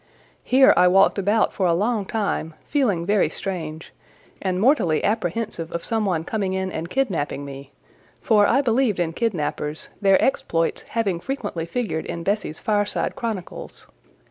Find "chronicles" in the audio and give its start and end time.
13.15-13.85